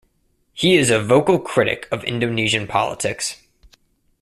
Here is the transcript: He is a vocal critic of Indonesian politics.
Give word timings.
He 0.53 0.77
is 0.77 0.89
a 0.89 0.99
vocal 0.99 1.37
critic 1.37 1.87
of 1.91 2.03
Indonesian 2.05 2.65
politics. 2.65 3.37